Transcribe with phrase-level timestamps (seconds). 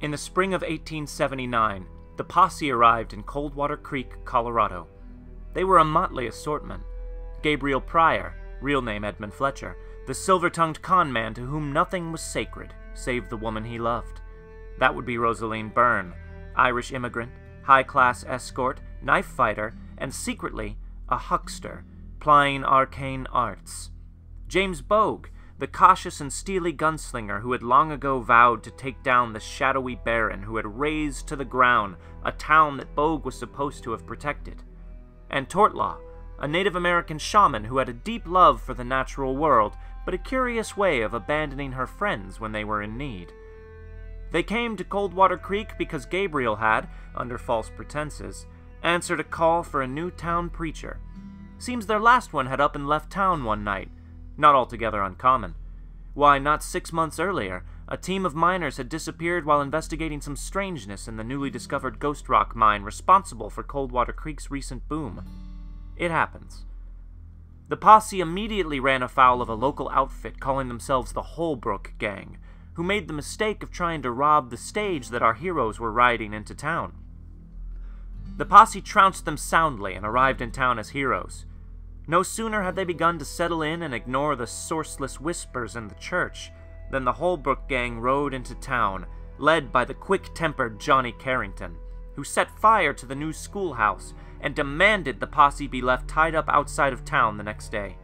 [0.00, 4.88] In the spring of 1879, the posse arrived in Coldwater Creek, Colorado.
[5.54, 6.82] They were a motley assortment.
[7.42, 12.20] Gabriel Pryor, real name Edmund Fletcher, the silver tongued con man to whom nothing was
[12.20, 14.20] sacred save the woman he loved.
[14.78, 16.14] That would be Rosaline Byrne,
[16.54, 17.32] Irish immigrant,
[17.62, 20.76] high class escort, knife fighter, and secretly
[21.08, 21.84] a huckster,
[22.20, 23.90] plying arcane arts.
[24.48, 25.28] James Bogue,
[25.58, 29.94] the cautious and steely gunslinger who had long ago vowed to take down the shadowy
[29.94, 34.06] baron who had razed to the ground a town that Bogue was supposed to have
[34.06, 34.62] protected.
[35.30, 35.96] And Tortlaw,
[36.38, 39.74] a Native American shaman who had a deep love for the natural world,
[40.04, 43.32] but a curious way of abandoning her friends when they were in need.
[44.32, 48.46] They came to Coldwater Creek because Gabriel had, under false pretenses,
[48.82, 50.98] answered a call for a new town preacher.
[51.58, 53.88] Seems their last one had up and left town one night,
[54.36, 55.54] not altogether uncommon.
[56.14, 61.06] Why, not six months earlier, a team of miners had disappeared while investigating some strangeness
[61.06, 65.24] in the newly discovered ghost rock mine responsible for Coldwater Creek's recent boom.
[65.96, 66.64] It happens.
[67.68, 72.38] The posse immediately ran afoul of a local outfit calling themselves the Holbrook Gang,
[72.74, 76.32] who made the mistake of trying to rob the stage that our heroes were riding
[76.32, 76.94] into town.
[78.36, 81.46] The posse trounced them soundly and arrived in town as heroes.
[82.08, 85.94] No sooner had they begun to settle in and ignore the sourceless whispers in the
[85.96, 86.52] church
[86.90, 89.06] than the Holbrook gang rode into town,
[89.38, 91.76] led by the quick tempered Johnny Carrington,
[92.14, 96.48] who set fire to the new schoolhouse and demanded the posse be left tied up
[96.48, 97.96] outside of town the next day.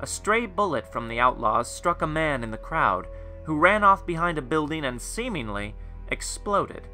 [0.00, 3.06] A stray bullet from the outlaws struck a man in the crowd,
[3.44, 5.76] who ran off behind a building and seemingly
[6.08, 6.88] exploded.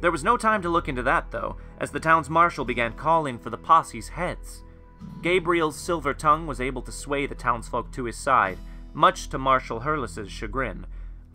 [0.00, 3.38] There was no time to look into that, though, as the town's marshal began calling
[3.38, 4.62] for the posse's heads.
[5.22, 8.58] Gabriel's silver tongue was able to sway the townsfolk to his side,
[8.94, 10.86] much to Marshal Hurles's chagrin,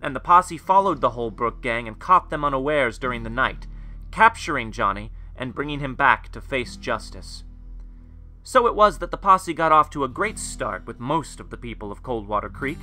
[0.01, 3.67] and the posse followed the Holbrook gang and caught them unawares during the night,
[4.11, 7.43] capturing Johnny and bringing him back to face justice.
[8.43, 11.49] So it was that the posse got off to a great start with most of
[11.49, 12.79] the people of Coldwater Creek,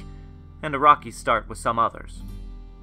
[0.62, 2.22] and a rocky start with some others.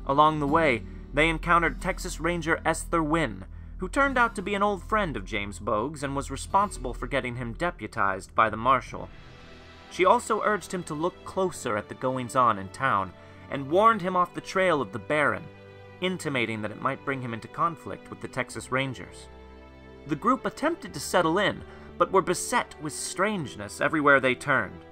[0.05, 0.83] Along the way,
[1.13, 3.45] they encountered Texas Ranger Esther Wynn,
[3.79, 7.07] who turned out to be an old friend of James Bogue's and was responsible for
[7.07, 9.09] getting him deputized by the marshal.
[9.91, 13.13] She also urged him to look closer at the goings on in town
[13.49, 15.43] and warned him off the trail of the Baron,
[16.01, 19.27] intimating that it might bring him into conflict with the Texas Rangers.
[20.07, 21.61] The group attempted to settle in,
[21.97, 24.85] but were beset with strangeness everywhere they turned.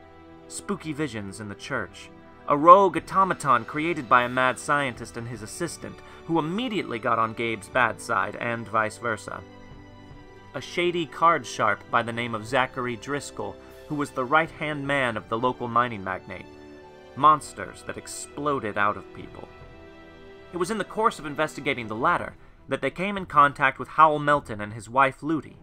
[0.47, 2.09] Spooky visions in the church,
[2.49, 7.33] a rogue automaton created by a mad scientist and his assistant, who immediately got on
[7.33, 9.41] Gabe's bad side, and vice versa.
[10.53, 13.55] A shady card sharp by the name of Zachary Driscoll,
[13.87, 16.45] who was the right hand man of the local mining magnate.
[17.15, 19.47] Monsters that exploded out of people.
[20.53, 22.35] It was in the course of investigating the latter
[22.69, 25.57] that they came in contact with Howell Melton and his wife Ludi.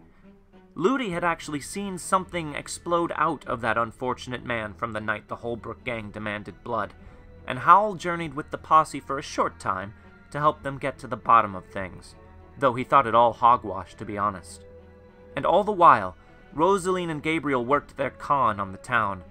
[0.77, 5.37] Ludi had actually seen something explode out of that unfortunate man from the night the
[5.37, 6.93] Holbrook gang demanded blood,
[7.47, 9.93] and Howell journeyed with the posse for a short time
[10.31, 12.15] to help them get to the bottom of things,
[12.59, 14.65] though he thought it all hogwash, to be honest.
[15.37, 16.17] And all the while,
[16.53, 19.23] Rosaline and Gabriel worked their con on the town.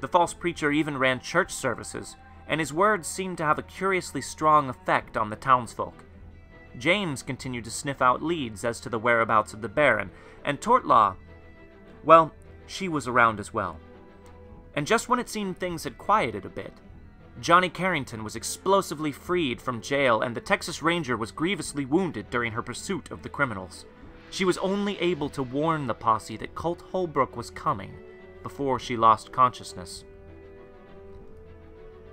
[0.00, 2.16] The false preacher even ran church services,
[2.46, 6.04] and his words seemed to have a curiously strong effect on the townsfolk.
[6.78, 10.10] James continued to sniff out leads as to the whereabouts of the Baron,
[10.44, 11.16] and Tortlaw,
[12.04, 12.32] well,
[12.66, 13.78] she was around as well.
[14.74, 16.72] And just when it seemed things had quieted a bit,
[17.40, 22.52] Johnny Carrington was explosively freed from jail, and the Texas Ranger was grievously wounded during
[22.52, 23.84] her pursuit of the criminals.
[24.30, 27.94] She was only able to warn the posse that Colt Holbrook was coming
[28.42, 30.04] before she lost consciousness.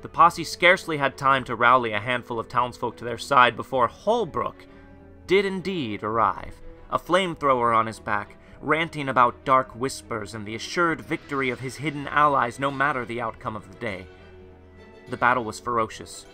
[0.05, 3.87] The posse scarcely had time to rally a handful of townsfolk to their side before
[3.87, 4.67] Holbrook
[5.25, 6.61] did indeed arrive,
[6.91, 11.77] a flamethrower on his back, ranting about dark whispers and the assured victory of his
[11.77, 14.05] hidden allies no matter the outcome of the day.
[15.09, 16.27] The battle was ferocious.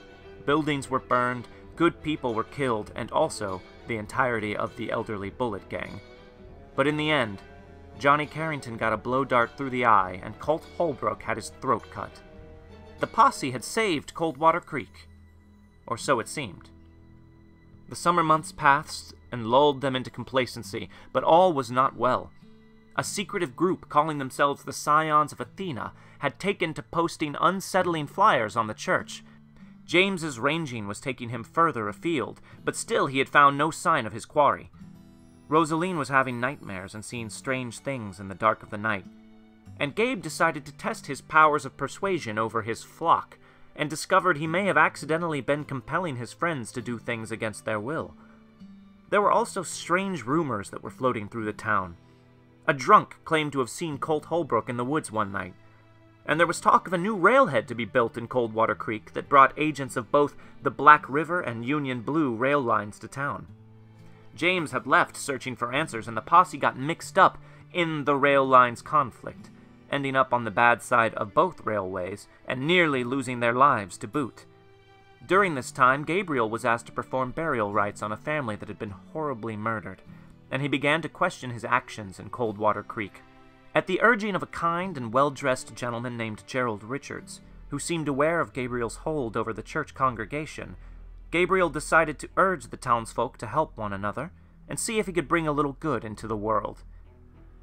[0.46, 1.48] Buildings were burned,
[1.78, 6.02] good people were killed, and also the entirety of the elderly Bullet Gang.
[6.76, 7.42] But in the end,
[7.98, 11.90] Johnny Carrington got a blow dart through the eye, and Colt Holbrook had his throat
[11.90, 12.12] cut.
[13.02, 15.10] The posse had saved Coldwater Creek.
[15.88, 16.70] Or so it seemed.
[17.90, 22.30] The summer months passed and lulled them into complacency, but all was not well.
[22.96, 28.56] A secretive group calling themselves the Scions of Athena had taken to posting unsettling flyers
[28.56, 29.24] on the church.
[29.84, 34.14] James's ranging was taking him further afield, but still he had found no sign of
[34.14, 34.70] his quarry.
[35.50, 39.06] Rosaline was having nightmares and seeing strange things in the dark of the night
[39.82, 43.40] and Gabe decided to test his powers of persuasion over his flock,
[43.76, 47.80] and discovered he may have accidentally been compelling his friends to do things against their
[47.80, 48.14] will.
[49.10, 51.98] There were also strange rumors that were floating through the town.
[52.68, 55.56] A drunk claimed to have seen Colt Holbrook in the woods one night,
[56.28, 59.30] and there was talk of a new railhead to be built in Coldwater Creek that
[59.30, 63.48] brought agents of both the Black River and Union Blue rail lines to town.
[64.36, 67.40] James had left searching for answers, and the posse got mixed up
[67.74, 69.50] in the rail lines conflict,
[69.92, 74.08] ending up on the bad side of both railways and nearly losing their lives to
[74.08, 74.46] boot.
[75.28, 78.80] During this time, Gabriel was asked to perform burial rites on a family that had
[78.80, 80.02] been horribly murdered,
[80.50, 83.22] and he began to question his actions in Coldwater Creek.
[83.76, 88.08] At the urging of a kind and well dressed gentleman named Gerald Richards, who seemed
[88.08, 90.76] aware of Gabriel's hold over the church congregation,
[91.30, 94.32] Gabriel decided to urge the townsfolk to help one another
[94.68, 96.84] and see if he could bring a little good into the world.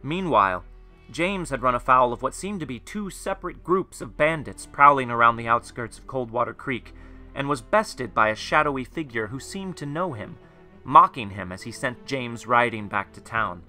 [0.03, 0.65] Meanwhile,
[1.11, 5.11] James had run afoul of what seemed to be two separate groups of bandits prowling
[5.11, 6.95] around the outskirts of Coldwater Creek,
[7.35, 10.37] and was bested by a shadowy figure who seemed to know him,
[10.85, 13.63] mocking him as he sent James riding back to town.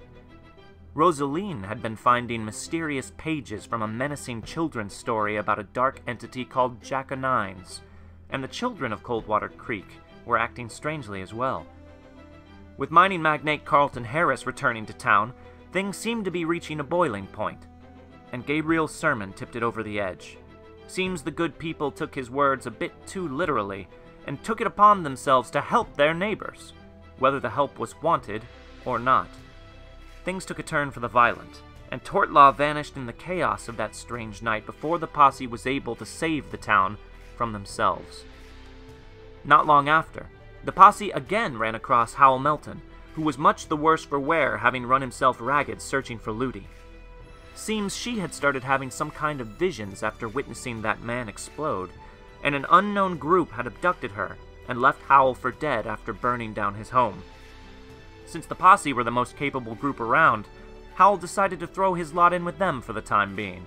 [0.96, 6.44] Rosaline had been finding mysterious pages from a menacing children's story about a dark entity
[6.44, 7.82] called Jack o' Nines,
[8.30, 9.88] and the children of Coldwater Creek
[10.26, 11.66] were acting strangely as well.
[12.78, 15.34] With mining magnate Carlton Harris returning to town,
[15.72, 17.68] things seemed to be reaching a boiling point,
[18.32, 20.38] and Gabriel's sermon tipped it over the edge.
[20.88, 23.88] Seems the good people took his words a bit too literally
[24.28, 26.74] and took it upon themselves to help their neighbors,
[27.20, 28.44] whether the help was wanted
[28.86, 29.28] or not
[30.30, 31.62] things took a turn for the violent,
[31.92, 35.96] and Tortlaw vanished in the chaos of that strange night before the posse was able
[35.96, 36.98] to save the town
[37.36, 38.26] from themselves.
[39.44, 40.28] Not long after,
[40.64, 42.82] the posse again ran across Howell Melton,
[43.14, 46.68] who was much the worse for wear, having run himself ragged searching for Ludi.
[47.56, 51.90] Seems she had started having some kind of visions after witnessing that man explode,
[52.44, 56.76] and an unknown group had abducted her and left Howell for dead after burning down
[56.76, 57.22] his home.
[58.26, 60.48] Since the posse were the most capable group around,
[60.94, 63.66] Howell decided to throw his lot in with them for the time being.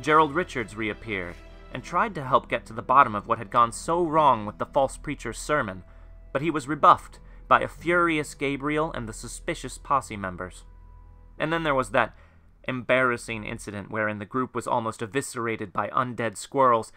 [0.00, 1.36] Gerald Richards reappeared
[1.72, 4.58] and tried to help get to the bottom of what had gone so wrong with
[4.58, 5.84] the false preacher's sermon,
[6.32, 10.64] but he was rebuffed by a furious Gabriel and the suspicious posse members.
[11.38, 12.16] And then there was that
[12.64, 16.92] embarrassing incident wherein the group was almost eviscerated by undead squirrels.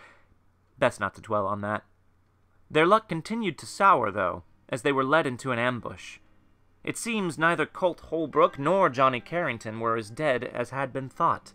[0.78, 1.84] Best not to dwell on that.
[2.72, 6.20] Their luck continued to sour, though, as they were led into an ambush.
[6.84, 11.54] It seems neither Colt Holbrook nor Johnny Carrington were as dead as had been thought.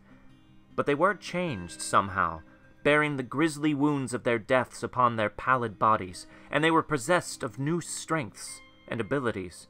[0.76, 2.43] But they were changed somehow,
[2.82, 7.43] bearing the grisly wounds of their deaths upon their pallid bodies, and they were possessed
[7.43, 9.69] of new strengths and abilities.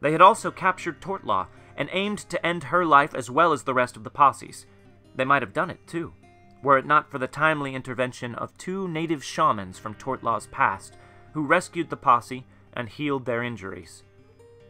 [0.00, 1.46] They had also captured Tortlaw
[1.76, 4.66] and aimed to end her life as well as the rest of the posses.
[5.14, 6.12] They might have done it, too,
[6.62, 10.96] were it not for the timely intervention of two native shamans from Tortlaw's past,
[11.32, 14.02] who rescued the posse and healed their injuries.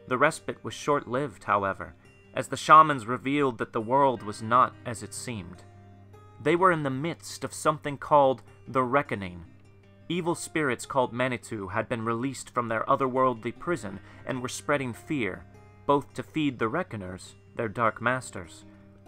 [0.08, 1.94] The respite was short lived, however,
[2.34, 5.62] as the shamans revealed that the world was not as it seemed.
[6.42, 9.44] They were in the midst of something called the Reckoning.
[10.10, 15.44] Evil spirits called Manitou had been released from their otherworldly prison and were spreading fear,
[15.86, 18.64] both to feed the Reckoners, their dark masters,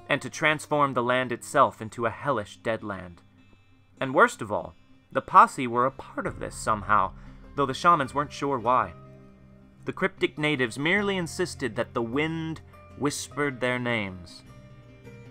[0.08, 3.20] and to transform the land itself into a hellish deadland.
[4.00, 4.76] And worst of all,
[5.10, 7.10] the posse were a part of this somehow,
[7.56, 8.92] though the shamans weren't sure why.
[9.86, 12.60] The cryptic natives merely insisted that the wind
[12.96, 14.44] whispered their names.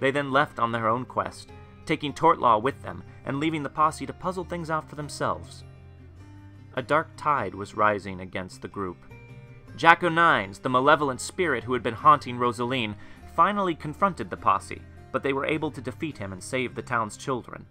[0.01, 1.49] They then left on their own quest,
[1.85, 5.63] taking Tortlaw with them and leaving the posse to puzzle things out for themselves.
[6.75, 8.97] A dark tide was rising against the group.
[9.75, 12.95] Jack O'Nines, the malevolent spirit who had been haunting Rosaline,
[13.35, 17.17] finally confronted the posse, but they were able to defeat him and save the town's
[17.17, 17.65] children.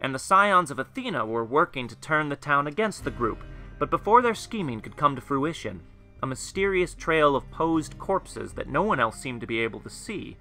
[0.00, 3.42] And the scions of Athena were working to turn the town against the group,
[3.78, 5.82] but before their scheming could come to fruition,
[6.22, 9.90] a mysterious trail of posed corpses that no one else seemed to be able to
[9.90, 10.36] see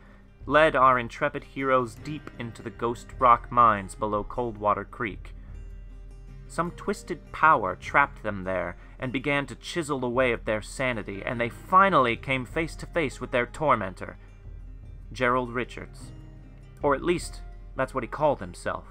[0.46, 5.34] led our intrepid heroes deep into the ghost rock mines below Coldwater Creek.
[6.48, 11.40] Some twisted power trapped them there and began to chisel away at their sanity, and
[11.40, 14.18] they finally came face to face with their tormentor,
[15.12, 16.12] Gerald Richards.
[16.84, 17.42] Or at least,
[17.76, 18.86] that's what he called himself.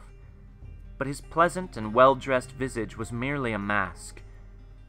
[0.98, 4.22] But his pleasant and well dressed visage was merely a mask.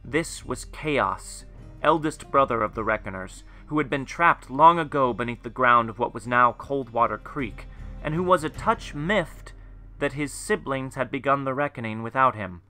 [0.03, 1.45] This was chaos
[1.86, 6.00] eldest brother of the Reckoners, who had been trapped long ago beneath the ground of
[6.00, 7.67] what was now Coldwater Creek,
[8.03, 9.53] and who was a touch miffed
[10.00, 12.62] that his siblings had begun the reckoning without him.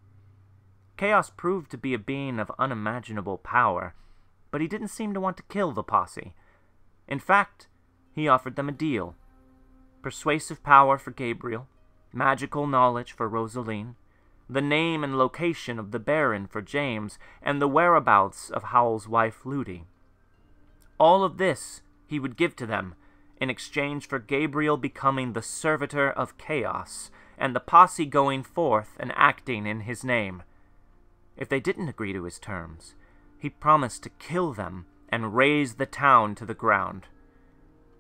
[0.97, 3.93] Chaos proved to be a being of unimaginable power,
[4.51, 6.33] but he didn't seem to want to kill the posse.
[7.07, 7.67] In fact,
[8.13, 9.15] he offered them a deal
[10.01, 11.67] persuasive power for Gabriel,
[12.13, 13.95] magical knowledge for Rosaline,
[14.47, 19.47] the name and location of the Baron for James, and the whereabouts of Howell's wife
[19.47, 19.87] Ludi.
[20.99, 22.95] All of this he would give to them
[23.37, 29.11] in exchange for Gabriel becoming the servitor of chaos and the posse going forth and
[29.15, 30.43] acting in his name.
[31.35, 32.95] If they didn't agree to his terms,
[33.37, 37.07] he promised to kill them and raze the town to the ground.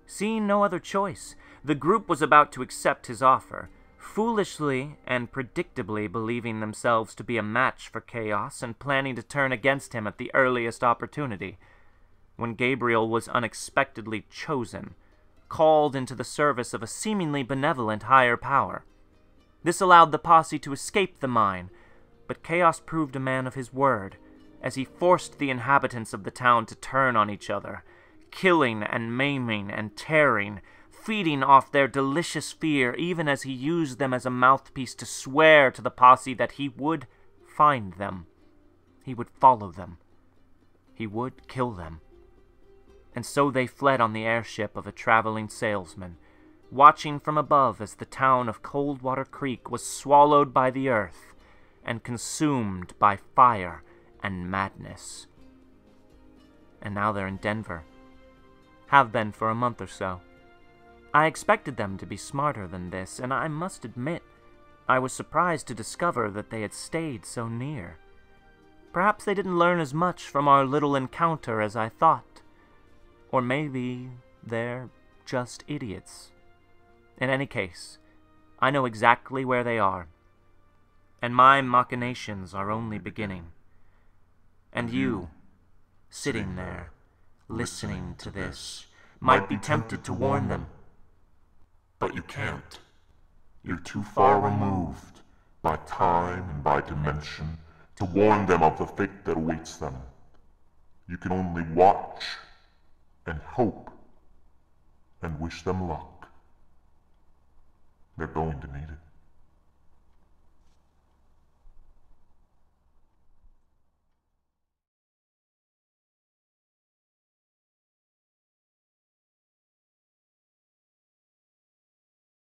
[0.07, 6.09] Seeing no other choice, the group was about to accept his offer, foolishly and predictably
[6.09, 10.17] believing themselves to be a match for Chaos and planning to turn against him at
[10.17, 11.57] the earliest opportunity,
[12.35, 14.95] when Gabriel was unexpectedly chosen,
[15.49, 18.85] called into the service of a seemingly benevolent higher power.
[19.63, 21.69] This allowed the posse to escape the mine,
[22.27, 24.17] but Chaos proved a man of his word,
[24.61, 27.83] as he forced the inhabitants of the town to turn on each other,
[28.31, 30.61] killing and maiming and tearing,
[30.91, 35.69] feeding off their delicious fear even as he used them as a mouthpiece to swear
[35.69, 37.05] to the posse that he would
[37.45, 38.25] find them.
[39.03, 39.99] He would follow them.
[40.95, 42.01] He would kill them.
[43.15, 46.17] And so they fled on the airship of a traveling salesman,
[46.69, 51.33] watching from above as the town of Coldwater Creek was swallowed by the earth
[51.85, 53.83] and consumed by fire
[54.21, 55.27] and madness.
[56.81, 57.83] And now they're in Denver.
[58.87, 60.19] Have been for a month or so.
[61.13, 64.21] I expected them to be smarter than this, and I must admit,
[64.87, 67.97] I was surprised to discover that they had stayed so near.
[68.91, 72.34] Perhaps they didn't learn as much from our little encounter as I thought.
[73.35, 74.11] Or maybe
[74.47, 74.89] they're
[75.25, 76.31] just idiots.
[77.17, 77.97] In any case,
[78.59, 80.07] I know exactly where they are,
[81.21, 83.47] and my machinations are only beginning.
[84.71, 85.25] And you, mm-hmm.
[86.09, 86.91] sitting there,
[87.49, 88.85] listening to this,
[89.19, 90.67] might be tempted to warn them
[91.99, 92.79] but you can't.
[93.65, 95.19] You're too far removed,
[95.61, 97.57] by time and by dimension,
[97.97, 99.95] to warn them of the fate that awaits them.
[101.09, 102.23] You can only watch,
[103.25, 103.91] and hope,
[105.21, 106.27] and wish them luck.
[108.17, 109.04] They're going to need it.